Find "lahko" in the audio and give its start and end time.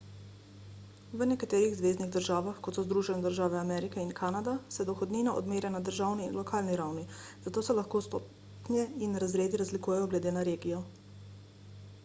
7.81-8.01